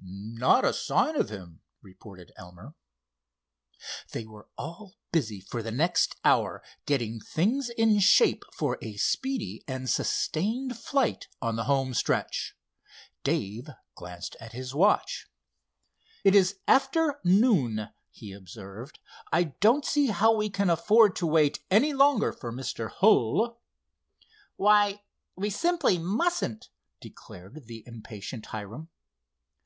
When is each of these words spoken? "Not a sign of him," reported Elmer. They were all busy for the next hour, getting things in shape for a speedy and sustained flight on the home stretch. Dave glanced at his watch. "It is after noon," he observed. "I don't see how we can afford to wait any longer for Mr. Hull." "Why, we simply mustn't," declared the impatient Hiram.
"Not 0.00 0.64
a 0.64 0.72
sign 0.72 1.14
of 1.14 1.28
him," 1.28 1.60
reported 1.82 2.32
Elmer. 2.38 2.74
They 4.12 4.24
were 4.24 4.48
all 4.56 4.94
busy 5.12 5.42
for 5.42 5.62
the 5.62 5.70
next 5.70 6.16
hour, 6.24 6.62
getting 6.86 7.20
things 7.20 7.68
in 7.68 7.98
shape 7.98 8.44
for 8.50 8.78
a 8.80 8.96
speedy 8.96 9.62
and 9.68 9.90
sustained 9.90 10.78
flight 10.78 11.28
on 11.42 11.56
the 11.56 11.64
home 11.64 11.92
stretch. 11.92 12.56
Dave 13.24 13.68
glanced 13.94 14.36
at 14.40 14.52
his 14.54 14.74
watch. 14.74 15.26
"It 16.24 16.34
is 16.34 16.60
after 16.66 17.20
noon," 17.22 17.90
he 18.10 18.32
observed. 18.32 19.00
"I 19.34 19.44
don't 19.60 19.84
see 19.84 20.06
how 20.06 20.34
we 20.34 20.48
can 20.48 20.70
afford 20.70 21.14
to 21.16 21.26
wait 21.26 21.62
any 21.70 21.92
longer 21.92 22.32
for 22.32 22.50
Mr. 22.50 22.88
Hull." 22.90 23.60
"Why, 24.56 25.02
we 25.36 25.50
simply 25.50 25.98
mustn't," 25.98 26.70
declared 27.02 27.66
the 27.66 27.84
impatient 27.86 28.46
Hiram. 28.46 28.88